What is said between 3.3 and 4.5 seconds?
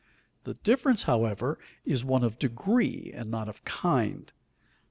of kind.